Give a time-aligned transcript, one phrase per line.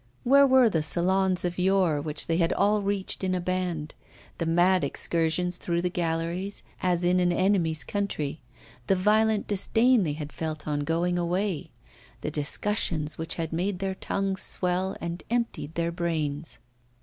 [0.23, 3.93] Where were the Salons of yore which they had all reached in a band,
[4.39, 8.41] the mad excursions through the galleries as in an enemy's country,
[8.87, 11.69] the violent disdain they had felt on going away,
[12.21, 16.57] the discussions which had made their tongues swell and emptied their brains?